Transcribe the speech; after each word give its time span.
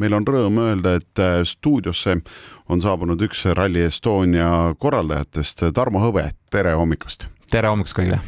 meil 0.00 0.16
on 0.16 0.26
rõõm 0.26 0.60
öelda, 0.62 0.96
et 1.00 1.22
äh, 1.22 1.40
stuudiosse 1.46 2.18
on 2.72 2.82
saabunud 2.82 3.22
üks 3.28 3.44
Rally 3.56 3.86
Estonia 3.86 4.74
korraldajatest, 4.78 5.68
Tarmo 5.74 6.02
Hõbe, 6.04 6.30
tere 6.52 6.76
hommikust! 6.78 7.30
tere 7.52 7.70
hommikust 7.72 7.98
kõigile! 7.98 8.20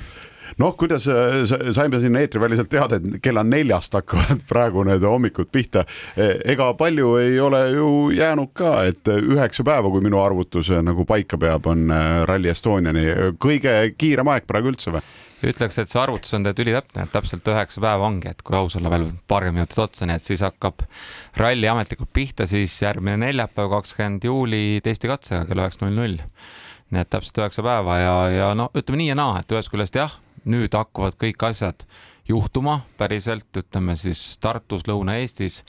Noh, 0.63 0.75
kuidas 0.79 1.09
äh, 1.13 1.43
saime 1.77 2.01
siin 2.01 2.17
eetriväliselt 2.17 2.71
teada, 2.73 2.99
et 2.99 3.21
kella 3.23 3.45
neljast 3.47 3.95
hakkavad 3.99 4.45
praegu 4.51 4.85
need 4.89 5.05
hommikud 5.05 5.53
pihta. 5.53 5.85
E, 6.17 6.31
ega 6.55 6.73
palju 6.79 7.15
ei 7.23 7.39
ole 7.41 7.63
ju 7.75 7.93
jäänud 8.17 8.53
ka, 8.57 8.75
et 8.89 9.13
üheksa 9.15 9.65
päeva, 9.67 9.91
kui 9.93 10.05
minu 10.05 10.21
arvutus 10.23 10.73
nagu 10.83 11.07
paika 11.09 11.39
peab, 11.41 11.69
on 11.71 11.89
äh, 11.93 12.11
Rally 12.29 12.53
Estoniani 12.53 13.09
kõige 13.41 13.81
kiirem 13.99 14.35
aeg 14.35 14.49
praegu 14.49 14.73
üldse 14.73 14.95
või? 14.95 15.05
ütleks, 15.39 15.77
et 15.79 15.91
see 15.91 16.01
arvutus 16.03 16.35
on 16.35 16.43
tegelikult 16.43 16.65
ülitäpne, 16.65 17.05
et 17.05 17.13
täpselt 17.15 17.49
üheksa 17.51 17.83
päeva 17.83 18.07
ongi, 18.09 18.31
et 18.33 18.41
kui 18.43 18.57
aus 18.59 18.75
olla 18.79 18.91
veel 18.91 19.05
paarkümmend 19.31 19.63
minutit 19.63 19.83
otsa, 19.85 20.07
nii 20.09 20.19
et 20.19 20.27
siis 20.27 20.43
hakkab 20.43 20.83
ralli 21.39 21.69
ametlikult 21.71 22.11
pihta, 22.15 22.47
siis 22.51 22.75
järgmine 22.83 23.21
neljapäev, 23.23 23.71
kakskümmend 23.77 24.27
juuli 24.27 24.81
testikatsega 24.85 25.45
kell 25.47 25.63
üheksa 25.63 25.85
null 25.85 26.01
null. 26.01 26.25
nii 26.89 27.05
et 27.05 27.11
täpselt 27.13 27.39
üheksa 27.43 27.63
päeva 27.63 27.99
ja, 28.01 28.15
ja 28.33 28.49
noh, 28.57 28.73
ütleme 28.75 29.03
nii 29.03 29.13
ja 29.13 29.19
naa, 29.19 29.43
et 29.43 29.55
ühest 29.55 29.71
küljest 29.71 29.99
jah, 29.99 30.19
nüüd 30.49 30.75
hakkavad 30.75 31.19
kõik 31.21 31.45
asjad 31.51 31.85
juhtuma 32.29 32.81
päriselt, 33.01 33.49
ütleme 33.57 33.97
siis 33.97 34.37
Tartus, 34.43 34.85
Lõuna-Eestis 34.89 35.63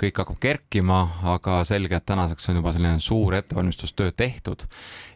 kõik 0.00 0.18
hakkab 0.20 0.38
kerkima, 0.42 1.00
aga 1.34 1.62
selge, 1.68 1.96
et 1.96 2.06
tänaseks 2.06 2.50
on 2.50 2.60
juba 2.60 2.72
selline 2.74 3.00
suur 3.00 3.36
ettevalmistustöö 3.38 4.12
tehtud 4.16 4.66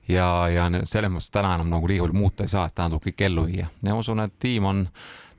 ja, 0.08 0.28
ja 0.52 0.68
selles 0.84 1.12
mõttes 1.12 1.32
täna 1.34 1.54
enam 1.58 1.72
nagu 1.72 1.88
liiga 1.90 2.06
palju 2.06 2.18
muuta 2.18 2.46
ei 2.46 2.52
saa, 2.52 2.68
et 2.68 2.76
täna 2.78 2.92
tuleb 2.92 3.08
kõik 3.08 3.24
ellu 3.28 3.46
viia. 3.48 3.70
Ja 3.82 3.94
ma 3.94 4.02
usun, 4.04 4.22
et 4.24 4.36
tiim 4.40 4.68
on 4.68 4.84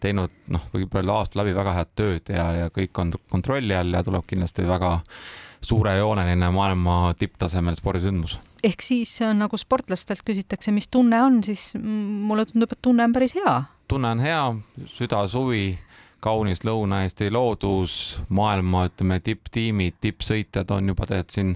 teinud 0.03 0.33
noh, 0.53 0.65
võib 0.73 0.95
öelda 0.95 1.17
aasta 1.19 1.41
läbi 1.41 1.55
väga 1.55 1.75
head 1.75 1.93
tööd 1.97 2.33
ja, 2.33 2.49
ja 2.55 2.73
kõik 2.73 3.01
on 3.01 3.13
kontrolli 3.31 3.75
all 3.75 3.95
ja 3.95 4.03
tuleb 4.05 4.27
kindlasti 4.27 4.67
väga 4.67 4.97
suurejooneline 5.61 6.51
maailma 6.55 7.13
tipptasemel 7.19 7.75
spordisündmus. 7.75 8.39
ehk 8.63 8.81
siis 8.81 9.19
nagu 9.33 9.57
sportlastelt 9.57 10.23
küsitakse, 10.25 10.71
mis 10.71 10.87
tunne 10.87 11.21
on, 11.23 11.43
siis 11.43 11.71
mulle 11.75 12.45
tundub, 12.45 12.71
et 12.71 12.81
tunne 12.81 13.03
on 13.03 13.13
päris 13.13 13.35
hea. 13.35 13.61
tunne 13.87 14.15
on 14.15 14.19
hea, 14.23 14.43
süda, 14.95 15.27
suvi 15.27 15.77
kaunis 16.19 16.63
Lõuna-Eesti 16.67 17.29
loodus, 17.31 17.93
maailma, 18.29 18.85
ütleme, 18.89 19.19
tipptiimid, 19.23 19.99
tippsõitjad 20.03 20.71
on 20.75 20.91
juba 20.91 21.07
tegelikult 21.07 21.35
siin 21.35 21.53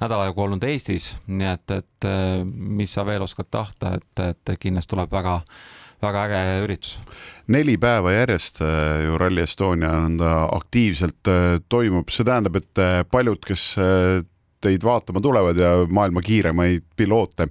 nädal 0.00 0.24
aega 0.24 0.42
olnud 0.42 0.64
Eestis, 0.66 1.12
nii 1.28 1.50
et, 1.52 1.76
et 1.76 2.08
mis 2.50 2.90
sa 2.94 3.04
veel 3.06 3.22
oskad 3.22 3.50
tahta, 3.50 3.94
et, 4.00 4.24
et 4.32 4.54
kindlasti 4.58 4.94
tuleb 4.94 5.12
väga, 5.12 5.40
väga 6.02 6.24
äge 6.26 6.64
üritus. 6.64 6.98
neli 7.50 7.76
päeva 7.82 8.12
järjest 8.14 8.60
äh, 8.62 9.04
ju 9.04 9.18
Rally 9.18 9.42
Estonia 9.42 9.92
nõnda 10.04 10.34
aktiivselt 10.54 11.28
äh, 11.28 11.60
toimub, 11.68 12.10
see 12.12 12.26
tähendab, 12.26 12.60
et 12.60 12.78
äh, 12.82 13.00
paljud, 13.10 13.42
kes 13.46 13.72
teid 14.60 14.84
vaatama 14.84 15.22
tulevad 15.24 15.56
ja 15.56 15.70
maailma 15.88 16.20
kiiremaid 16.20 16.84
piloote, 16.96 17.46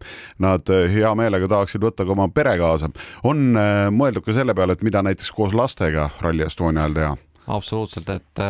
nad 0.45 0.69
hea 0.94 1.09
meelega 1.17 1.47
tahaksid 1.50 1.81
võtta 1.81 2.06
ka 2.06 2.14
oma 2.14 2.28
pere 2.30 2.53
kaasa. 2.61 2.91
on 3.25 3.50
mõeldud 3.95 4.28
ka 4.28 4.36
selle 4.38 4.53
peale, 4.53 4.78
et 4.78 4.86
mida 4.86 5.02
näiteks 5.02 5.31
koos 5.34 5.58
lastega 5.58 6.11
Rally 6.22 6.45
Estonia 6.45 6.86
ajal 6.86 7.00
teha? 7.00 7.17
absoluutselt, 7.50 8.13
et 8.13 8.44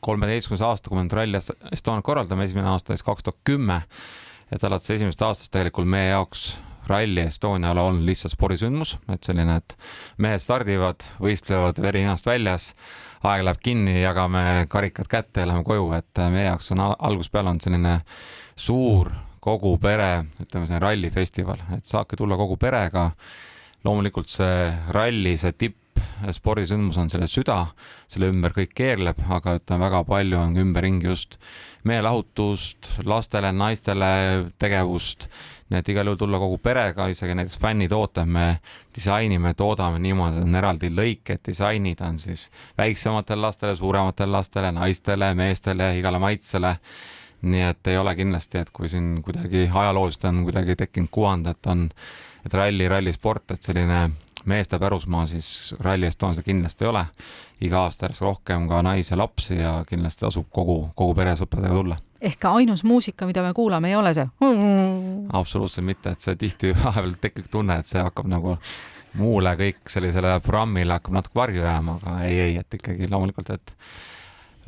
kolmeteistkümnes 0.00 0.62
aasta, 0.62 0.88
kui 0.88 0.98
me 0.98 1.08
nüüd 1.08 1.18
Rally 1.18 1.40
Estoniat 1.72 2.06
korraldame, 2.06 2.46
esimene 2.46 2.70
aasta 2.70 2.94
siis 2.94 3.02
kaks 3.02 3.26
tuhat 3.26 3.42
kümme, 3.44 3.80
et 4.54 4.64
alates 4.64 4.94
esimesest 4.94 5.26
aastast 5.26 5.52
tegelikult 5.54 5.90
meie 5.90 6.12
jaoks 6.12 6.52
Rally 6.88 7.26
Estonial 7.28 7.78
on 7.82 8.00
lihtsalt 8.06 8.34
spordisündmus, 8.34 8.96
et 9.12 9.24
selline, 9.26 9.58
et 9.60 9.76
mehed 10.18 10.42
stardivad, 10.42 11.04
võistlevad 11.22 11.80
veri 11.82 12.04
ninast 12.04 12.26
väljas 12.26 12.72
aeg 13.26 13.42
läheb 13.44 13.62
kinni, 13.62 13.96
jagame 14.02 14.66
karikad 14.70 15.10
kätte 15.10 15.42
ja 15.42 15.50
läheme 15.50 15.66
koju, 15.66 15.90
et 15.98 16.22
meie 16.32 16.48
jaoks 16.48 16.72
on 16.74 16.84
algusest 16.86 17.34
peale 17.34 17.52
olnud 17.52 17.66
selline 17.66 17.96
suur 18.58 19.10
kogu 19.42 19.74
pere, 19.82 20.24
ütleme 20.42 20.68
selline 20.68 20.84
rallifestival, 20.84 21.62
et 21.78 21.86
saabki 21.88 22.18
tulla 22.18 22.38
kogu 22.38 22.58
perega. 22.60 23.10
loomulikult 23.84 24.28
see 24.28 24.72
ralli, 24.90 25.36
see 25.38 25.52
tipp 25.54 25.76
spordisündmus 26.34 26.96
on 26.98 27.10
selle 27.10 27.28
süda, 27.30 27.60
selle 28.10 28.28
ümber 28.32 28.52
kõik 28.56 28.72
keerleb, 28.76 29.20
aga 29.30 29.54
ütleme, 29.60 29.84
väga 29.86 30.02
palju 30.08 30.38
on 30.40 30.56
ümberringi 30.58 31.06
just 31.06 31.38
meelelahutust, 31.86 32.90
lastele, 33.06 33.52
naistele 33.54 34.10
tegevust 34.58 35.28
nii 35.68 35.78
et 35.82 35.88
igal 35.92 36.08
juhul 36.08 36.18
tulla 36.20 36.38
kogu 36.40 36.58
perega, 36.64 37.08
isegi 37.12 37.34
näiteks 37.36 37.58
fännitooted 37.60 38.30
me 38.32 38.46
disainime, 38.96 39.52
toodame 39.54 40.00
niimoodi, 40.00 40.40
on 40.46 40.56
eraldi 40.60 40.90
lõiked, 40.92 41.42
disainid 41.46 42.00
on 42.04 42.18
siis 42.22 42.48
väiksematele 42.78 43.44
lastele, 43.44 43.76
suurematele 43.76 44.32
lastele, 44.32 44.72
naistele, 44.72 45.34
meestele, 45.34 45.92
igale 45.98 46.18
maitsele. 46.18 46.76
nii 47.42 47.60
et 47.62 47.86
ei 47.86 47.94
ole 47.94 48.16
kindlasti, 48.18 48.58
et 48.58 48.70
kui 48.74 48.88
siin 48.90 49.20
kuidagi 49.22 49.68
ajalooliselt 49.70 50.24
on 50.24 50.40
kuidagi 50.42 50.74
tekkinud 50.76 51.08
kuvand, 51.10 51.46
et 51.46 51.66
on, 51.70 51.84
et 52.46 52.54
ralli, 52.54 52.88
rallisport, 52.90 53.52
et 53.54 53.62
selline 53.62 54.00
meeste 54.44 54.78
pärusmaa, 54.78 55.26
siis 55.26 55.74
Rally 55.80 56.06
Estonia 56.06 56.42
kindlasti 56.42 56.84
ei 56.84 56.88
ole. 56.88 57.04
iga 57.60 57.80
aasta 57.82 58.06
järjest 58.06 58.22
rohkem 58.22 58.68
ka 58.68 58.82
naisi 58.82 59.12
ja 59.12 59.18
lapsi 59.18 59.56
ja 59.58 59.84
kindlasti 59.88 60.20
tasub 60.20 60.46
kogu, 60.50 60.90
kogu 60.94 61.14
pere 61.14 61.34
sõpradega 61.36 61.74
tulla. 61.74 61.96
ehk 62.20 62.44
ainus 62.44 62.84
muusika, 62.84 63.26
mida 63.26 63.42
me 63.42 63.52
kuulame, 63.54 63.88
ei 63.88 63.96
ole 63.96 64.14
see? 64.14 64.28
absoluutselt 65.32 65.86
mitte, 65.86 66.10
et 66.10 66.20
see 66.20 66.36
tihti 66.36 66.74
vahepeal 66.82 67.16
tekib 67.20 67.50
tunne, 67.50 67.78
et 67.78 67.86
see 67.86 68.02
hakkab 68.02 68.30
nagu 68.30 68.58
muule 69.18 69.54
kõik 69.58 69.90
sellisele 69.90 70.38
programmile 70.44 70.98
hakkab 70.98 71.18
natuke 71.18 71.40
varju 71.40 71.64
jääma, 71.64 71.98
aga 72.02 72.20
ei, 72.28 72.38
ei, 72.40 72.56
et 72.60 72.78
ikkagi 72.78 73.10
loomulikult, 73.10 73.50
et 73.50 73.74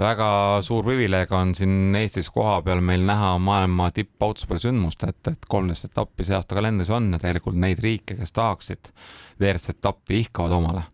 väga 0.00 0.28
suur 0.64 0.84
privileeg 0.84 1.32
on 1.36 1.54
siin 1.54 1.94
Eestis 1.98 2.30
kohapeal 2.32 2.80
meil 2.84 3.04
näha 3.06 3.34
maailma 3.42 3.90
tippautospordisündmust, 3.94 5.04
et, 5.08 5.32
et 5.32 5.48
kolmteist 5.48 5.90
etappi 5.90 6.26
see 6.26 6.36
aasta 6.38 6.56
kalendris 6.56 6.90
on 6.94 7.12
ja 7.12 7.20
tegelikult 7.20 7.58
neid 7.60 7.82
riike, 7.84 8.16
kes 8.16 8.32
tahaksid 8.36 8.92
WRC 9.40 9.76
etappi 9.76 10.20
ihkavad 10.24 10.52
omale. 10.56 10.84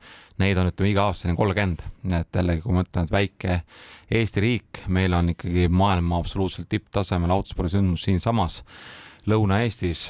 Neid 0.41 0.59
on, 0.61 0.69
ütleme, 0.69 0.91
iga 0.93 1.07
aastani 1.09 1.33
kolmkümmend, 1.37 1.81
et 2.13 2.37
jällegi, 2.37 2.61
kui 2.61 2.75
ma 2.77 2.85
ütlen, 2.85 3.07
et 3.07 3.13
väike 3.15 3.61
Eesti 4.17 4.43
riik, 4.45 4.83
meil 4.93 5.17
on 5.17 5.33
ikkagi 5.33 5.67
maailma 5.73 6.21
absoluutselt 6.21 6.69
tipptasemel 6.71 7.33
autospordisündmus 7.35 8.05
siinsamas 8.07 8.61
Lõuna-Eestis, 9.27 10.05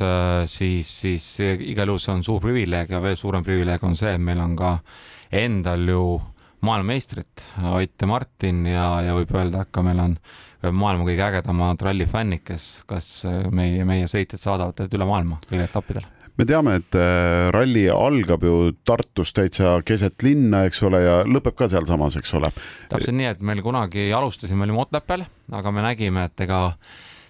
siis, 0.52 0.88
siis 1.00 1.28
igal 1.40 1.88
juhul 1.88 2.02
see 2.02 2.12
on 2.12 2.24
suur 2.26 2.42
privileeg 2.42 2.90
ja 2.92 3.00
veel 3.00 3.16
suurem 3.16 3.46
privileeg 3.46 3.84
on 3.86 3.96
see, 3.96 4.12
et 4.12 4.20
meil 4.20 4.42
on 4.44 4.56
ka 4.58 4.74
endal 5.32 5.86
ju 5.88 6.02
maailmameistrit, 6.66 7.44
Ott 7.70 8.02
ja 8.02 8.10
Martin 8.10 8.66
ja, 8.68 8.88
ja 9.06 9.14
võib 9.16 9.32
öelda, 9.32 9.62
et 9.64 9.72
ka 9.72 9.84
meil 9.86 10.02
on 10.02 10.18
maailma 10.76 11.06
kõige 11.08 11.24
ägedamad 11.30 11.86
rallifännid, 11.88 12.42
kes, 12.44 12.68
kas 12.90 13.08
meie, 13.54 13.86
meie 13.88 14.10
sõitjad 14.10 14.42
saadavad 14.42 14.92
üle 14.92 15.08
maailma 15.08 15.40
kõigil 15.46 15.64
etappidel 15.64 16.10
me 16.36 16.46
teame, 16.48 16.76
et 16.82 16.98
äh, 16.98 17.48
ralli 17.54 17.86
algab 17.92 18.44
ju 18.44 18.54
Tartus 18.84 19.32
täitsa 19.36 19.76
keset 19.86 20.22
linna, 20.26 20.64
eks 20.68 20.82
ole, 20.86 21.02
ja 21.04 21.18
lõpeb 21.24 21.56
ka 21.58 21.70
sealsamas, 21.72 22.18
eks 22.20 22.34
ole. 22.38 22.52
täpselt 22.90 23.16
nii, 23.16 23.32
et 23.32 23.44
meil 23.44 23.62
kunagi 23.64 24.10
alustasime, 24.16 24.66
olime 24.66 24.84
Otepääl, 24.84 25.26
aga 25.52 25.74
me 25.74 25.84
nägime, 25.86 26.28
et 26.30 26.46
ega 26.46 26.62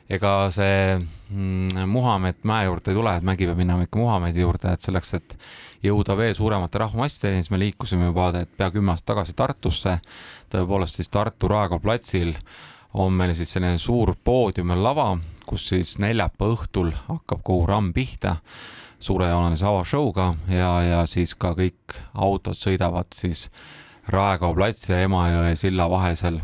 ega 0.06 0.32
see 0.54 0.96
mm, 0.96 1.86
Muhamed 1.90 2.44
mäe 2.46 2.66
juurde 2.68 2.92
ei 2.92 2.98
tule, 2.98 3.14
et 3.18 3.26
mägi 3.26 3.48
peab 3.48 3.58
minema 3.58 3.86
ikka 3.86 3.98
Muhamedi 3.98 4.44
juurde, 4.44 4.70
et 4.72 4.86
selleks, 4.86 5.14
et 5.18 5.36
jõuda 5.86 6.16
veel 6.18 6.34
suuremate 6.38 6.80
rahvamassideni, 6.82 7.42
siis 7.42 7.52
me 7.52 7.60
liikusime 7.60 8.10
juba 8.10 8.30
pea 8.46 8.70
kümme 8.74 8.94
aastat 8.94 9.12
tagasi 9.12 9.34
Tartusse. 9.36 9.98
tõepoolest 10.52 11.00
siis 11.00 11.10
Tartu 11.10 11.48
Raekoja 11.50 11.82
platsil 11.82 12.34
on 12.94 13.12
meil 13.12 13.34
siis 13.34 13.50
selline 13.52 13.78
suur 13.78 14.14
poodium 14.24 14.70
ja 14.70 14.78
lava, 14.82 15.08
kus 15.46 15.68
siis 15.70 15.96
neljapäeva 16.02 16.56
õhtul 16.56 16.92
hakkab 17.06 17.42
kogu 17.46 17.66
ramm 17.70 17.92
pihta 17.96 18.36
suurejoonelise 19.00 19.66
avashow'ga 19.66 20.28
ja, 20.50 20.70
ja 20.82 21.00
siis 21.06 21.34
ka 21.34 21.54
kõik 21.58 21.98
autod 22.14 22.58
sõidavad 22.58 23.12
siis 23.14 23.48
Raekoja 24.06 24.54
platsi 24.54 24.92
ja 24.92 25.00
Emajõe 25.02 25.56
silla 25.58 25.88
vahelisel 25.90 26.40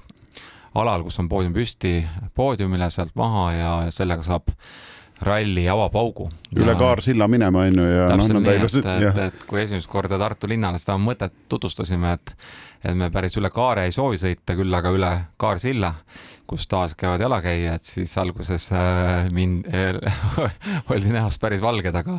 alal, 0.75 1.05
kus 1.07 1.21
on 1.23 1.29
poodium 1.31 1.55
püsti, 1.55 2.01
poodiumile 2.35 2.89
sealt 2.91 3.15
maha 3.19 3.45
ja 3.55 3.73
sellega 3.95 4.25
saab 4.27 4.51
ralli 5.23 5.69
avapaugu. 5.69 6.29
üle 6.57 6.75
Kaarsilla 6.79 7.29
minema 7.29 7.65
on 7.69 7.79
ju 7.79 7.87
ja 7.87 8.09
noh, 8.17 8.29
nõnda 8.37 8.57
ilusasti. 8.59 8.89
et, 8.89 9.07
et, 9.09 9.23
et 9.31 9.47
kui 9.49 9.63
esimest 9.63 9.89
korda 9.91 10.19
Tartu 10.21 10.51
linnale 10.51 10.81
seda 10.83 10.99
mõtet 11.01 11.35
tutvustasime, 11.49 12.13
et, 12.19 12.35
et 12.85 12.99
me 12.99 13.11
päris 13.15 13.39
üle 13.41 13.51
kaare 13.55 13.87
ei 13.89 13.95
soovi 13.95 14.21
sõita, 14.21 14.57
küll 14.59 14.75
aga 14.79 14.93
üle 14.95 15.13
Kaarsilla, 15.41 15.95
kus 16.51 16.67
taas 16.69 16.97
käivad 16.99 17.23
jalakäijad, 17.25 17.87
siis 17.87 18.13
alguses 18.21 18.69
äh, 18.77 19.31
mind 19.33 19.71
äh, 19.73 20.21
oldi 20.93 21.15
näost 21.15 21.41
päris 21.41 21.63
valged, 21.65 21.97
aga, 22.03 22.19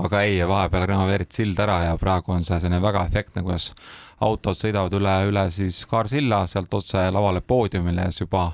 aga 0.00 0.24
ei, 0.24 0.40
vahepeal 0.48 0.88
renoveeriti 0.94 1.42
sild 1.42 1.60
ära 1.60 1.82
ja 1.90 2.00
praegu 2.00 2.32
on 2.36 2.46
see 2.46 2.60
selline 2.62 2.82
väga 2.82 3.04
efektne, 3.10 3.44
kuidas 3.44 3.72
autod 4.24 4.58
sõidavad 4.58 4.94
üle, 4.96 5.14
üle 5.28 5.48
siis 5.52 5.84
Kaarsilla, 5.90 6.44
sealt 6.50 6.74
otse 6.74 7.08
lavale 7.12 7.42
poodiumile 7.44 8.08
ja 8.08 8.14
siis 8.14 8.24
juba 8.28 8.52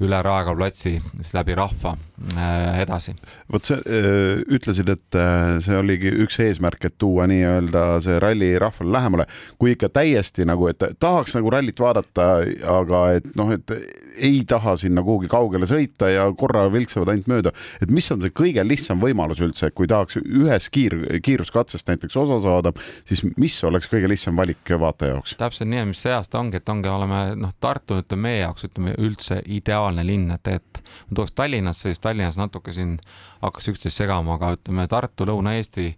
üle 0.00 0.22
Raekoja 0.24 0.56
platsi, 0.56 0.94
siis 1.20 1.32
läbi 1.36 1.54
rahva 1.58 1.94
äh, 2.36 2.80
edasi. 2.82 3.14
vot 3.52 3.66
sa 3.66 3.76
äh, 3.80 4.40
ütlesid, 4.48 4.88
et 4.92 5.18
äh, 5.18 5.58
see 5.64 5.76
oligi 5.76 6.12
üks 6.24 6.40
eesmärk, 6.40 6.84
et 6.88 6.96
tuua 7.00 7.26
nii-öelda 7.30 7.84
see 8.04 8.18
ralli 8.22 8.52
rahvale 8.60 8.94
lähemale, 8.96 9.26
kui 9.60 9.74
ikka 9.74 9.90
täiesti 9.92 10.46
nagu, 10.48 10.68
et 10.70 10.84
tahaks 11.00 11.36
nagu 11.36 11.52
rallit 11.52 11.80
vaadata, 11.80 12.30
aga 12.78 13.02
et 13.18 13.28
noh, 13.36 13.52
et 13.54 13.74
ei 14.20 14.42
taha 14.48 14.76
sinna 14.80 15.04
kuhugi 15.04 15.28
kaugele 15.32 15.68
sõita 15.68 16.10
ja 16.12 16.26
korra 16.36 16.66
vilksavad 16.72 17.12
ainult 17.12 17.30
mööda, 17.30 17.54
et 17.80 17.92
mis 17.92 18.08
on 18.12 18.22
see 18.24 18.32
kõige 18.36 18.64
lihtsam 18.66 19.00
võimalus 19.02 19.40
üldse, 19.44 19.70
kui 19.76 19.88
tahaks 19.90 20.20
ühes 20.20 20.70
kiir, 20.72 20.96
kiiruskatsest 21.24 21.88
näiteks 21.92 22.16
osa 22.20 22.40
saada, 22.44 22.72
siis 23.08 23.24
mis 23.36 23.56
oleks 23.68 23.88
kõige 23.90 24.08
lihtsam 24.10 24.36
valik 24.40 24.74
vaataja 24.80 25.16
jaoks? 25.16 25.36
täpselt 25.40 25.70
nii, 25.70 25.86
mis 25.92 26.02
see 26.04 26.14
aasta 26.14 26.40
ongi, 26.40 26.60
et 26.60 26.72
ongi, 26.72 26.88
oleme 26.88 27.22
noh, 27.36 27.54
Tartu 27.60 28.00
ütleme 28.00 28.30
meie 28.30 28.40
jaoks 28.42 28.64
ütleme 28.68 28.94
üldse 29.00 29.40
ideaalne 29.50 29.89
linn, 30.06 30.30
et, 30.30 30.48
et 30.48 30.82
ma 31.10 31.18
tooks 31.18 31.34
Tallinnasse, 31.34 31.88
siis 31.88 32.02
Tallinnas 32.02 32.38
natuke 32.40 32.72
siin 32.72 32.98
hakkas 33.42 33.70
üksteist 33.72 33.98
segama, 33.98 34.38
aga 34.38 34.54
ütleme 34.56 34.86
Tartu, 34.90 35.26
Lõuna-Eesti 35.28 35.88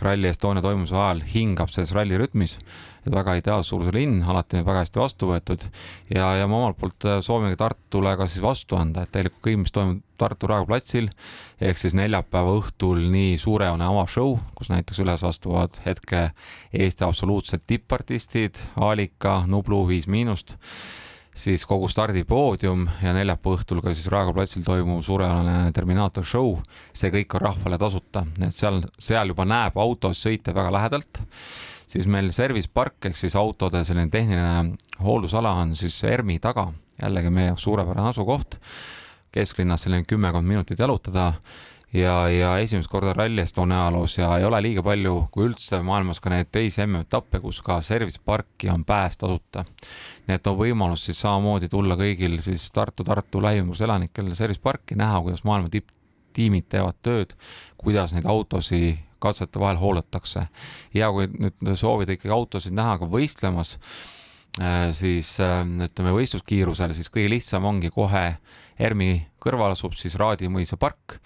Rally 0.00 0.30
Estonia 0.30 0.62
toimumise 0.64 0.96
ajal 0.96 1.20
hingab 1.28 1.68
selles 1.68 1.92
ralli 1.92 2.16
rütmis, 2.18 2.54
et 3.04 3.12
väga 3.12 3.34
ideaalse 3.36 3.68
suuruse 3.68 3.92
linn, 3.92 4.22
alati 4.24 4.62
väga 4.64 4.84
hästi 4.84 5.00
vastu 5.00 5.28
võetud. 5.28 5.66
Ja, 6.08 6.30
ja 6.40 6.46
ma 6.48 6.62
omalt 6.62 6.78
poolt 6.80 7.06
soovimegi 7.24 7.58
Tartule 7.60 8.14
ka 8.16 8.28
siis 8.28 8.40
vastu 8.44 8.78
anda, 8.80 9.04
et 9.04 9.12
tegelikult 9.12 9.44
kõik, 9.44 9.60
mis 9.64 9.76
toimub 9.76 10.00
Tartu 10.20 10.48
Raekoja 10.48 10.68
platsil 10.68 11.10
ehk 11.60 11.80
siis 11.80 11.96
neljapäeva 11.96 12.56
õhtul 12.58 13.04
nii 13.12 13.36
suurejoone 13.40 13.84
avashow, 13.88 14.38
kus 14.56 14.72
näiteks 14.72 15.00
üles 15.04 15.24
astuvad 15.24 15.76
hetke 15.84 16.30
Eesti 16.72 17.04
absoluutsed 17.04 17.64
tippartistid, 17.68 18.60
Alika, 18.80 19.42
Nublu, 19.48 19.84
Viis 19.88 20.08
Miinust 20.08 20.56
siis 21.36 21.64
kogu 21.66 21.88
stardipoodium 21.88 22.86
ja 23.02 23.12
neljapäeva 23.14 23.58
õhtul 23.58 23.80
ka 23.84 23.94
siis 23.94 24.08
Raekoja 24.12 24.36
platsil 24.36 24.64
toimuv 24.66 25.02
suurejooneline 25.06 25.72
Terminaator 25.76 26.26
show, 26.26 26.56
see 26.92 27.12
kõik 27.14 27.36
on 27.38 27.44
rahvale 27.46 27.78
tasuta, 27.80 28.24
et 28.42 28.56
seal, 28.56 28.82
seal 28.98 29.32
juba 29.32 29.46
näeb 29.48 29.78
autos 29.80 30.22
sõite 30.26 30.54
väga 30.54 30.72
lähedalt. 30.74 31.22
siis 31.90 32.06
meil 32.06 32.32
service 32.32 32.68
park 32.74 33.06
ehk 33.06 33.16
siis 33.16 33.36
autode 33.36 33.84
selline 33.84 34.10
tehniline 34.10 34.76
hooldusala 35.02 35.52
on 35.62 35.76
siis 35.76 36.04
ERMi 36.04 36.38
taga, 36.38 36.72
jällegi 37.02 37.30
meie 37.30 37.46
jaoks 37.46 37.62
suurepärane 37.62 38.08
asukoht. 38.08 38.60
kesklinnas 39.32 39.82
selline 39.82 40.04
kümmekond 40.04 40.46
minutit 40.46 40.78
jalutada 40.78 41.32
ja, 41.92 42.14
ja 42.28 42.58
esimest 42.58 42.90
korda 42.90 43.12
Rally 43.16 43.42
Estonia 43.42 43.82
ajaloos 43.84 44.16
ja 44.18 44.30
ei 44.38 44.44
ole 44.44 44.60
liiga 44.62 44.82
palju, 44.86 45.14
kui 45.32 45.48
üldse 45.48 45.80
maailmas 45.86 46.20
ka 46.22 46.32
neid 46.32 46.50
teisi 46.52 46.82
MM-etappe, 46.84 47.40
kus 47.42 47.60
ka 47.66 47.80
service 47.84 48.20
parki 48.24 48.70
on 48.70 48.84
pääs 48.84 49.18
tasuta. 49.18 49.64
nii 50.28 50.36
et 50.38 50.46
on 50.46 50.58
võimalus 50.58 51.08
siis 51.08 51.20
samamoodi 51.20 51.68
tulla 51.68 51.96
kõigil 51.98 52.38
siis 52.44 52.70
Tartu, 52.74 53.04
Tartu 53.04 53.42
lähimuse 53.42 53.84
elanikel 53.84 54.34
service 54.34 54.62
parki, 54.62 54.94
näha, 54.94 55.20
kuidas 55.22 55.44
maailma 55.44 55.70
tipptiimid 55.72 56.68
teevad 56.68 56.98
tööd, 57.02 57.34
kuidas 57.76 58.14
neid 58.14 58.26
autosid 58.26 59.06
katsete 59.20 59.60
vahel 59.60 59.76
hooletakse. 59.76 60.46
ja 60.94 61.10
kui 61.12 61.28
nüüd 61.28 61.76
soovida 61.76 62.16
ikkagi 62.16 62.32
autosid 62.32 62.72
näha 62.72 62.96
ka 62.98 63.08
võistlemas, 63.10 63.76
siis 64.96 65.36
ütleme 65.40 66.14
võistluskiirusel, 66.16 66.94
siis 66.94 67.10
kõige 67.12 67.34
lihtsam 67.36 67.64
ongi 67.64 67.90
kohe 67.94 68.38
ERMi 68.80 69.26
kõrval 69.42 69.76
asub 69.76 69.94
siis 69.98 70.16
Raadimõisa 70.16 70.78
park 70.80 71.20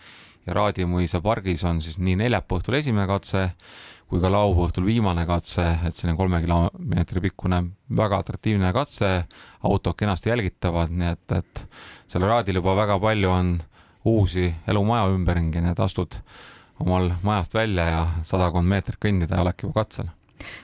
ja 0.46 0.54
Raadimõisa 0.56 1.20
pargis 1.24 1.64
on 1.64 1.80
siis 1.82 1.98
nii 1.98 2.16
neljapäeva 2.20 2.60
õhtul 2.60 2.78
esimene 2.80 3.06
katse 3.08 3.48
kui 4.10 4.20
ka 4.20 4.30
laupäeva 4.30 4.68
õhtul 4.68 4.86
viimane 4.86 5.24
katse, 5.26 5.64
et 5.88 5.96
selline 5.96 6.16
kolme 6.18 6.40
kilomeetri 6.44 7.22
pikkune 7.24 7.60
väga 7.96 8.20
atraktiivne 8.22 8.72
katse, 8.76 9.12
autod 9.64 9.96
kenasti 9.98 10.30
jälgitavad, 10.30 10.92
nii 10.92 11.12
et, 11.14 11.38
et 11.40 11.62
seal 12.12 12.26
Raadil 12.28 12.60
juba 12.60 12.76
väga 12.78 12.98
palju 13.02 13.32
on 13.32 13.54
uusi 14.04 14.50
elumaju 14.68 15.16
ümberringi, 15.16 15.62
nii 15.64 15.72
et 15.72 15.80
astud 15.80 16.20
omal 16.84 17.14
majast 17.24 17.54
välja 17.56 17.88
ja 17.88 18.04
sadakond 18.22 18.68
meetrit 18.68 19.00
kõndida 19.00 19.38
ja 19.38 19.46
oledki 19.46 19.66
juba 19.66 19.82
katsel 19.82 20.12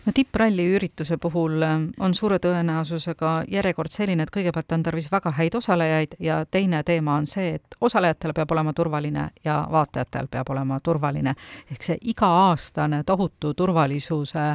no 0.06 0.12
tippralli 0.14 0.66
ürituse 0.76 1.16
puhul 1.20 1.62
ähm, 1.62 1.88
on 2.00 2.14
suure 2.14 2.38
tõenäosusega 2.42 3.32
järjekord 3.48 3.92
selline, 3.94 4.26
et 4.26 4.32
kõigepealt 4.34 4.76
on 4.76 4.84
tarvis 4.86 5.10
väga 5.12 5.32
häid 5.38 5.56
osalejaid 5.58 6.16
ja 6.20 6.44
teine 6.50 6.82
teema 6.86 7.16
on 7.20 7.26
see, 7.30 7.54
et 7.60 7.76
osalejatel 7.80 8.34
peab 8.36 8.52
olema 8.56 8.72
turvaline 8.76 9.28
ja 9.44 9.60
vaatajatel 9.70 10.30
peab 10.30 10.50
olema 10.50 10.80
turvaline. 10.80 11.34
ehk 11.70 11.82
see 11.82 11.98
iga-aastane 12.14 13.04
tohutu 13.04 13.54
turvalisuse 13.54 14.54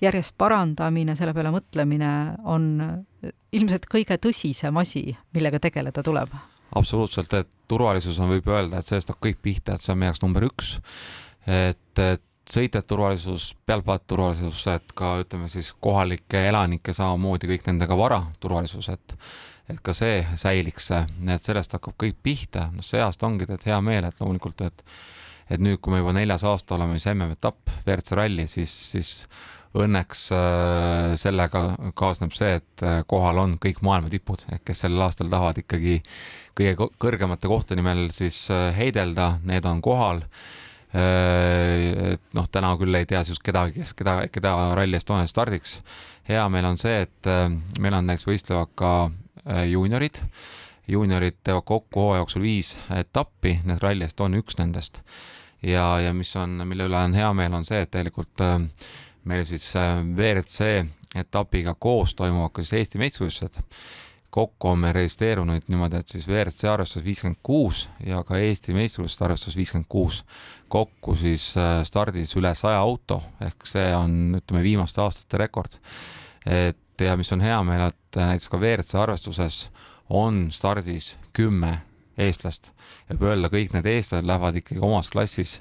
järjest 0.00 0.34
parandamine, 0.38 1.16
selle 1.16 1.32
peale 1.34 1.50
mõtlemine 1.54 2.10
on 2.44 2.66
ilmselt 3.56 3.88
kõige 3.90 4.18
tõsisem 4.20 4.76
asi, 4.80 5.08
millega 5.34 5.60
tegeleda 5.62 6.02
tuleb. 6.02 6.34
absoluutselt, 6.76 7.32
et 7.32 7.48
turvalisus 7.68 8.18
on, 8.20 8.28
võib 8.34 8.48
öelda, 8.52 8.78
et 8.78 8.86
sellest 8.86 9.12
hakkab 9.12 9.28
kõik 9.28 9.42
pihta, 9.42 9.74
et 9.74 9.84
see 9.84 9.94
on 9.94 10.00
meie 10.00 10.10
jaoks 10.10 10.22
number 10.22 10.44
üks. 10.44 10.78
et, 11.46 11.98
et 11.98 12.25
sõitjate 12.50 12.86
turvalisus, 12.88 13.50
pealtvaatajate 13.66 14.10
turvalisus, 14.12 14.62
et 14.70 14.94
ka 14.94 15.16
ütleme 15.22 15.48
siis 15.52 15.72
kohalike 15.82 16.46
elanike 16.48 16.94
samamoodi 16.96 17.50
kõik 17.50 17.66
nendega 17.70 17.98
vara 17.98 18.22
turvalisus, 18.40 18.90
et 18.94 19.18
et 19.66 19.80
ka 19.82 19.90
see 19.98 20.20
säiliks, 20.38 20.92
et 20.94 21.42
sellest 21.42 21.72
hakkab 21.74 21.96
kõik 21.98 22.20
pihta, 22.22 22.68
noh 22.70 22.86
see 22.86 23.00
aasta 23.02 23.26
ongi 23.26 23.48
tead 23.48 23.64
hea 23.66 23.80
meel, 23.82 24.06
et 24.06 24.20
loomulikult, 24.20 24.62
et 24.62 24.84
et 25.50 25.62
nüüd, 25.62 25.78
kui 25.78 25.94
me 25.94 26.00
juba 26.00 26.14
neljas 26.14 26.42
aasta 26.46 26.74
oleme, 26.74 26.98
siis 26.98 27.12
MM-etapp, 27.12 27.70
WRC 27.86 28.16
ralli, 28.18 28.46
siis, 28.50 28.72
siis 28.90 29.10
õnneks 29.76 30.24
äh, 30.34 31.14
sellega 31.20 31.62
kaasneb 31.98 32.34
see, 32.36 32.56
et 32.60 32.84
äh, 32.86 33.00
kohal 33.08 33.38
on 33.42 33.56
kõik 33.62 33.82
maailma 33.86 34.10
tipud, 34.12 34.42
kes 34.66 34.84
sellel 34.84 35.06
aastal 35.06 35.30
tahavad 35.32 35.60
ikkagi 35.62 36.00
kõige 36.56 36.88
kõrgemate 37.02 37.50
kohtade 37.50 37.80
nimel 37.80 38.08
siis 38.16 38.46
äh, 38.54 38.70
heidelda, 38.76 39.36
need 39.46 39.68
on 39.68 39.82
kohal 39.84 40.24
et 40.96 42.22
noh, 42.36 42.46
täna 42.52 42.72
küll 42.80 42.94
ei 42.96 43.06
tea 43.08 43.22
siis 43.26 43.40
kedagi, 43.42 43.80
kes 43.80 43.94
keda, 43.98 44.16
keda 44.32 44.52
Rally 44.78 44.96
Estonia 44.96 45.28
stardiks. 45.28 45.80
hea 46.28 46.48
meel 46.48 46.64
on 46.64 46.78
see, 46.78 47.02
et 47.06 47.30
äh, 47.30 47.48
meil 47.80 47.94
on 47.94 48.06
näiteks 48.08 48.26
võistlevad 48.26 48.72
ka 48.74 48.92
äh, 49.44 49.66
juuniorid. 49.70 50.22
juuniorid 50.88 51.40
teevad 51.44 51.66
kokku 51.66 52.00
hooaja 52.00 52.22
jooksul 52.22 52.42
viis 52.42 52.76
etappi, 52.90 53.60
need 53.64 53.82
Rally 53.82 54.06
Estonia 54.06 54.40
üks 54.40 54.58
nendest. 54.58 55.02
ja, 55.62 56.00
ja 56.00 56.14
mis 56.14 56.34
on, 56.36 56.62
mille 56.64 56.88
üle 56.88 56.96
on 56.96 57.14
hea 57.14 57.32
meel, 57.32 57.54
on 57.54 57.64
see, 57.64 57.82
et 57.82 57.90
tegelikult 57.90 58.46
meil 59.24 59.44
siis 59.44 59.72
WRC 59.74 60.86
etapiga 61.16 61.74
koos 61.74 62.14
toimuvad 62.14 62.52
ka 62.52 62.62
siis 62.62 62.80
Eesti 62.80 62.98
meistrivõistlused 63.02 63.62
kokku 64.36 64.68
on 64.68 64.82
meil 64.82 64.92
registreerunud 64.92 65.64
niimoodi, 65.70 66.00
et 66.02 66.12
siis 66.12 66.26
WRC 66.28 66.68
arvestus 66.68 67.04
viiskümmend 67.04 67.38
kuus 67.46 67.86
ja 68.04 68.20
ka 68.26 68.36
Eesti 68.36 68.74
meistrivõistluste 68.76 69.24
arvestus 69.24 69.56
viiskümmend 69.56 69.88
kuus. 69.88 70.24
kokku 70.68 71.14
siis 71.16 71.54
äh, 71.56 71.80
stardis 71.88 72.34
üle 72.36 72.52
saja 72.54 72.82
auto, 72.82 73.22
ehk 73.40 73.68
see 73.68 73.86
on, 73.96 74.36
ütleme, 74.40 74.62
viimaste 74.66 75.00
aastate 75.00 75.40
rekord. 75.40 75.78
et 76.44 77.04
ja 77.04 77.16
mis 77.16 77.32
on 77.32 77.40
hea 77.40 77.62
meel, 77.64 77.88
et 77.88 78.20
näiteks 78.20 78.48
ka 78.52 78.60
WRC 78.60 79.00
arvestuses 79.00 79.60
on 80.08 80.48
stardis 80.52 81.14
kümme 81.32 81.78
eestlast 82.18 82.72
ja 83.08 83.16
võib 83.16 83.30
öelda, 83.30 83.52
kõik 83.52 83.72
need 83.72 83.88
eestlased 83.88 84.28
lähevad 84.28 84.60
ikkagi 84.60 84.84
omas 84.84 85.08
klassis 85.12 85.60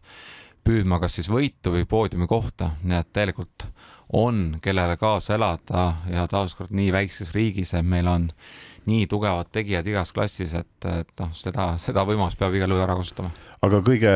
püüdma 0.65 0.99
kas 1.01 1.19
siis 1.19 1.29
võitu 1.31 1.75
või 1.75 1.85
poodiumi 1.89 2.27
kohta, 2.27 2.71
nii 2.83 2.97
et 2.97 3.11
tegelikult 3.13 3.67
on, 4.13 4.57
kellele 4.61 4.97
kaasa 4.97 5.35
elada 5.37 5.85
ja 6.11 6.25
taaskord 6.29 6.73
nii 6.75 6.91
väikses 6.93 7.33
riigis, 7.35 7.73
et 7.73 7.85
meil 7.85 8.07
on 8.09 8.29
nii 8.89 9.07
tugevad 9.09 9.49
tegijad 9.53 9.87
igas 9.89 10.13
klassis, 10.13 10.53
et, 10.57 10.87
et 10.89 11.21
noh, 11.21 11.31
seda, 11.37 11.73
seda 11.81 12.05
võimalust 12.07 12.37
peab 12.39 12.55
igal 12.55 12.71
juhul 12.71 12.83
ära 12.85 12.97
kasutama. 12.97 13.31
aga 13.65 13.79
kõige 13.85 14.11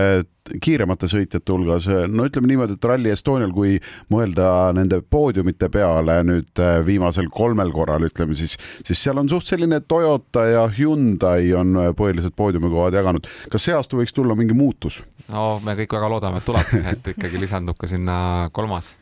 kiiremate 0.61 1.09
sõitjate 1.09 1.53
hulgas, 1.53 1.88
no 2.09 2.25
ütleme 2.29 2.51
niimoodi, 2.51 2.75
et 2.77 2.85
Rally 2.85 3.13
Estonial, 3.13 3.53
kui 3.53 3.77
mõelda 4.13 4.69
nende 4.77 5.01
poodiumite 5.01 5.71
peale 5.73 6.19
nüüd 6.25 6.61
äh, 6.61 6.79
viimasel 6.85 7.31
kolmel 7.33 7.73
korral, 7.73 8.05
ütleme 8.09 8.38
siis, 8.38 8.57
siis 8.85 9.01
seal 9.01 9.21
on 9.21 9.29
suht 9.31 9.49
selline 9.49 9.81
Toyota 9.81 10.45
ja 10.49 10.67
Hyundai 10.77 11.53
on 11.57 11.73
äh, 11.77 11.89
põhilised 11.97 12.35
poodiumikohad 12.38 12.97
jaganud. 12.99 13.29
kas 13.49 13.65
see 13.65 13.77
aasta 13.77 13.97
võiks 13.97 14.13
tulla 14.13 14.38
mingi 14.38 14.57
muutus? 14.57 15.01
no 15.29 15.57
me 15.65 15.77
kõik 15.81 15.97
väga 15.97 16.13
loodame, 16.13 16.41
et 16.41 16.49
tuleb, 16.49 16.77
et 16.93 17.11
ikkagi 17.15 17.41
lisandub 17.41 17.77
ka 17.79 17.89
sinna 17.89 18.19
kolmas 18.53 18.93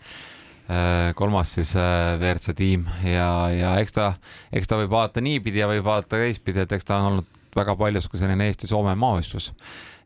kolmas 1.15 1.53
siis 1.55 1.69
äh, 1.79 2.17
WRC 2.19 2.51
tiim 2.57 2.87
ja, 3.07 3.27
ja 3.55 3.75
eks 3.79 3.95
ta, 3.95 4.07
eks 4.51 4.67
ta 4.67 4.79
võib 4.81 4.91
vaadata 4.91 5.23
niipidi 5.23 5.61
ja 5.61 5.69
võib 5.69 5.85
vaadata 5.85 6.19
teistpidi, 6.19 6.65
et 6.65 6.73
eks 6.75 6.87
ta 6.87 6.97
on 6.99 7.11
olnud 7.11 7.37
väga 7.55 7.75
paljus 7.79 8.09
ka 8.11 8.19
selline 8.19 8.49
Eesti-Soome 8.51 8.95
maavõistlus. 8.99 9.53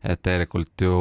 et 0.02 0.18
tegelikult 0.22 0.82
ju 0.82 0.94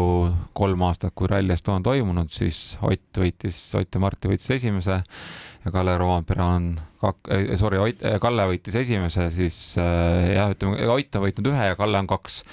kolm 0.53 0.81
aastat, 0.85 1.13
kui 1.17 1.29
Rally 1.29 1.53
Estonia 1.53 1.79
on 1.79 1.85
toimunud, 1.85 2.33
siis 2.33 2.77
Ott 2.81 3.21
võitis, 3.21 3.61
Ott 3.77 3.93
ja 3.93 4.01
Martti 4.01 4.29
võitis 4.29 4.49
esimese 4.57 5.01
ja 5.65 5.71
Kalle 5.71 5.97
Roompere 5.97 6.43
on 6.43 6.67
kak-, 7.01 7.29
äh, 7.29 7.55
sorry, 7.57 7.77
Ott, 7.81 8.03
Kalle 8.21 8.49
võitis 8.49 8.81
esimese, 8.81 9.29
siis 9.29 9.61
jah, 9.77 10.53
ütleme, 10.53 10.89
Ott 10.89 11.17
on 11.17 11.25
võitnud 11.29 11.53
ühe 11.53 11.71
ja 11.71 11.77
Kalle 11.77 12.01
on 12.01 12.09
kaks. 12.09 12.43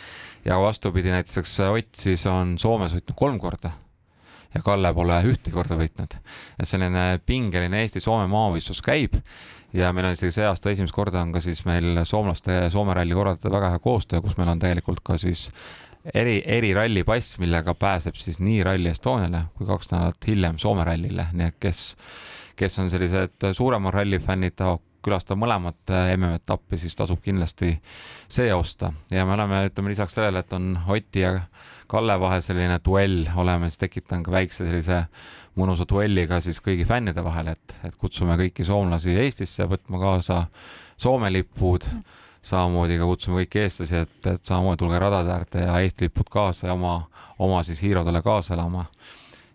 ja 0.44 0.60
vastupidi, 0.60 1.12
näiteks 1.12 1.60
Ott 1.72 1.94
siis 2.04 2.26
on 2.28 2.58
Soomes 2.60 2.96
võitnud 2.96 3.16
kolm 3.16 3.40
korda 3.40 3.72
ja 4.55 4.62
Kalle 4.64 4.93
pole 4.95 5.21
ühtegi 5.28 5.55
korda 5.55 5.76
võitnud. 5.78 6.19
et 6.59 6.69
selline 6.69 7.21
pingeline 7.26 7.83
Eesti-Soome 7.85 8.28
maavõistlus 8.33 8.81
käib 8.85 9.19
ja 9.76 9.93
meil 9.93 10.09
on 10.09 10.17
isegi 10.17 10.33
see 10.38 10.47
aasta 10.49 10.73
esimest 10.73 10.97
korda 10.97 11.21
on 11.23 11.35
ka 11.35 11.43
siis 11.45 11.64
meil 11.69 12.05
soomlaste 12.09 12.55
ja 12.62 12.71
Soome 12.73 12.97
ralli 12.97 13.14
korraldajate 13.14 13.52
väga 13.52 13.75
hea 13.75 13.85
koostöö, 13.85 14.23
kus 14.25 14.38
meil 14.38 14.49
on 14.55 14.62
tegelikult 14.62 15.05
ka 15.05 15.19
siis 15.21 15.49
eri, 16.14 16.40
eri 16.47 16.73
rallipass, 16.75 17.38
millega 17.43 17.75
pääseb 17.75 18.17
siis 18.17 18.40
nii 18.40 18.62
Rally 18.64 18.93
Estoniale 18.93 19.45
kui 19.59 19.69
kaks 19.69 19.93
nädalat 19.93 20.28
hiljem 20.28 20.59
Soome 20.59 20.85
rallile, 20.88 21.28
nii 21.33 21.52
et 21.52 21.59
kes, 21.61 21.88
kes 22.57 22.78
on 22.83 22.90
sellised 22.90 23.50
suuremad 23.52 23.95
rallifännid, 23.95 24.57
tahab 24.57 24.85
külastada 25.05 25.38
mõlemat 25.38 25.93
MM-etappi, 26.17 26.78
siis 26.81 26.97
tasub 26.99 27.21
kindlasti 27.23 27.76
see 28.28 28.49
osta 28.55 28.93
ja 29.14 29.25
me 29.26 29.37
oleme, 29.37 29.62
ütleme 29.69 29.93
lisaks 29.93 30.17
sellele, 30.17 30.43
et 30.43 30.52
on 30.57 30.73
Oti 30.88 31.23
ja 31.23 31.37
Kalle 31.88 32.18
vahel 32.21 32.42
selline 32.45 32.78
duell, 32.85 33.23
oleme 33.37 33.71
siis 33.71 33.80
tekitanud 33.80 34.26
ka 34.26 34.33
väikse 34.35 34.66
sellise 34.66 35.02
mõnusa 35.59 35.87
duelliga 35.88 36.40
siis 36.45 36.61
kõigi 36.64 36.85
fännide 36.88 37.25
vahel, 37.25 37.54
et, 37.54 37.76
et 37.87 37.97
kutsume 37.97 38.37
kõiki 38.38 38.66
soomlasi 38.66 39.16
Eestisse 39.25 39.66
võtma 39.71 40.00
kaasa 40.02 40.45
Soome 40.99 41.30
lipud, 41.30 41.85
samamoodi 42.42 42.99
ka 42.99 43.07
kutsume 43.07 43.42
kõiki 43.42 43.62
eestlasi, 43.62 44.02
et, 44.02 44.18
et 44.26 44.45
samamoodi 44.45 44.83
tulge 44.83 44.99
radade 44.99 45.30
äärde 45.30 45.62
ja 45.62 45.78
Eesti 45.85 46.09
lipud 46.09 46.30
kaasa 46.33 46.66
ja 46.68 46.75
oma, 46.75 46.97
oma 47.38 47.62
siis 47.66 47.80
hiirodele 47.83 48.23
kaasa 48.23 48.57
elama. 48.57 48.88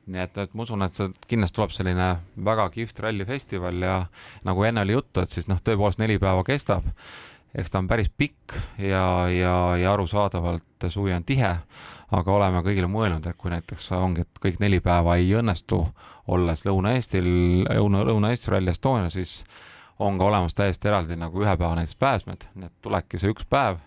nii 0.07 0.19
et, 0.19 0.37
et 0.37 0.55
ma 0.55 0.63
usun, 0.65 0.81
et 0.83 0.97
see 0.97 1.11
kindlasti 1.31 1.55
tuleb 1.55 1.71
selline 1.71 2.07
väga 2.45 2.65
kihvt 2.73 2.97
rallifestival 3.05 3.85
ja 3.85 3.99
nagu 4.43 4.63
enne 4.67 4.81
oli 4.83 4.97
juttu, 4.97 5.21
et 5.23 5.31
siis 5.31 5.47
noh, 5.47 5.61
tõepoolest 5.63 6.01
neli 6.01 6.17
päeva 6.19 6.43
kestab 6.43 6.89
eks 7.55 7.71
ta 7.71 7.81
on 7.81 7.87
päris 7.87 8.09
pikk 8.09 8.55
ja, 8.77 9.29
ja, 9.29 9.53
ja 9.77 9.93
arusaadavalt 9.93 10.87
suvi 10.89 11.13
on 11.13 11.23
tihe, 11.23 11.51
aga 12.11 12.33
oleme 12.33 12.63
kõigile 12.65 12.89
mõelnud, 12.89 13.27
et 13.29 13.37
kui 13.37 13.53
näiteks 13.53 13.91
ongi, 13.97 14.25
et 14.25 14.41
kõik 14.41 14.59
neli 14.63 14.79
päeva 14.83 15.17
ei 15.21 15.29
õnnestu, 15.37 15.83
olles 16.33 16.65
Lõuna-Eestil, 16.65 17.27
Lõuna, 17.69 18.03
Lõuna-Eesti 18.09 18.53
Rally 18.53 18.73
Estonia, 18.73 19.09
siis 19.13 19.41
on 19.99 20.17
ka 20.17 20.25
olemas 20.25 20.57
täiesti 20.57 20.89
eraldi 20.89 21.17
nagu 21.19 21.43
ühe 21.43 21.55
päeva 21.57 21.75
näiteks 21.77 21.99
pääsmed, 21.99 22.47
nii 22.55 22.69
et 22.71 22.77
tulebki 22.81 23.21
see 23.21 23.33
üks 23.33 23.45
päev, 23.49 23.79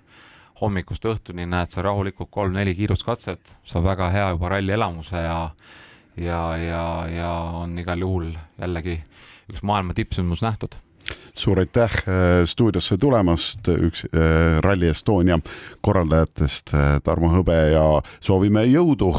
hommikust 0.61 1.05
õhtuni 1.05 1.45
näed 1.51 1.75
sa 1.75 1.85
rahulikult 1.85 2.31
kolm-neli 2.33 2.75
kiiruskatset, 2.79 3.57
saab 3.67 3.91
väga 3.91 4.11
hea 4.15 4.31
juba 4.33 4.55
ralli 4.55 4.73
elamuse 4.79 5.21
ja 5.27 5.41
ja, 6.17 6.41
ja, 6.57 6.83
ja 7.13 7.31
on 7.61 7.77
igal 7.79 8.01
juhul 8.01 8.31
jällegi 8.57 8.97
üks 9.53 9.63
maailma 9.63 9.95
tippsündmus 9.95 10.41
nähtud 10.41 10.79
suur 11.37 11.61
aitäh 11.61 11.93
äh, 12.03 12.45
stuudiosse 12.45 12.99
tulemast, 12.99 13.69
üks 13.69 14.05
äh, 14.07 14.59
Rally 14.65 14.89
Estonia 14.89 15.39
korraldajatest 15.85 16.75
äh, 16.75 16.97
Tarmo 17.05 17.31
Hõbe 17.35 17.59
ja 17.75 17.85
soovime 18.21 18.65
jõudu 18.71 19.13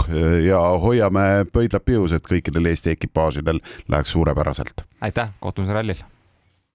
ja 0.45 0.59
hoiame 0.81 1.45
pöidlad 1.53 1.85
pihus, 1.85 2.15
et 2.15 2.27
kõikidel 2.27 2.71
Eesti 2.73 2.95
ekipaažidel 2.95 3.61
läheks 3.87 4.15
suurepäraselt. 4.17 4.85
aitäh, 5.01 5.33
kohtumiseni 5.39 5.79
rallil 5.81 6.05